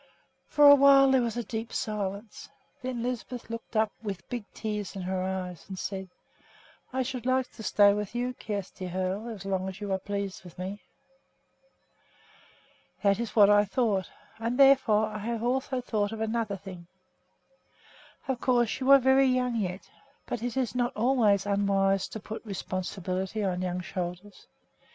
[0.47, 2.49] For a while there was a deep silence.
[2.81, 6.09] Then Lisbeth looked up with big tears in her eyes and said,
[6.91, 10.43] "I should like to stay with you, Kjersti Hoel, as long as you are pleased
[10.43, 10.81] with me."
[13.03, 14.09] "That is what I thought,
[14.39, 16.87] and therefore I have also thought of another thing.
[18.27, 19.87] Of course you are very young yet,
[20.25, 24.47] but it is not always unwise to put responsibility on young shoulders.